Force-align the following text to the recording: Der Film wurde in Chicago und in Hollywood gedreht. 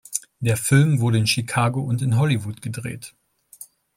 Der 0.39 0.57
Film 0.57 0.99
wurde 0.99 1.19
in 1.19 1.27
Chicago 1.27 1.79
und 1.83 2.01
in 2.01 2.17
Hollywood 2.17 2.63
gedreht. 2.63 3.13